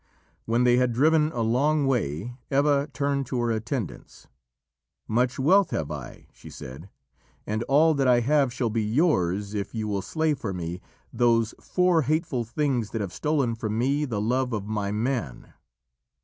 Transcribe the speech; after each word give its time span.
When 0.45 0.63
they 0.63 0.77
had 0.77 0.93
driven 0.93 1.31
a 1.31 1.43
long 1.43 1.85
way, 1.85 2.35
Eva 2.49 2.89
turned 2.91 3.27
to 3.27 3.39
her 3.39 3.51
attendants: 3.51 4.27
"Much 5.07 5.37
wealth 5.37 5.69
have 5.69 5.91
I," 5.91 6.25
she 6.33 6.49
said, 6.49 6.89
"and 7.45 7.61
all 7.65 7.93
that 7.93 8.07
I 8.07 8.21
have 8.21 8.51
shall 8.51 8.71
be 8.71 8.81
yours 8.81 9.53
if 9.53 9.75
you 9.75 9.87
will 9.87 10.01
slay 10.01 10.33
for 10.33 10.53
me 10.55 10.81
those 11.13 11.53
four 11.61 12.01
hateful 12.01 12.43
things 12.43 12.89
that 12.89 13.01
have 13.01 13.13
stolen 13.13 13.53
from 13.53 13.77
me 13.77 14.05
the 14.05 14.19
love 14.19 14.53
of 14.53 14.65
my 14.65 14.91
man." 14.91 15.53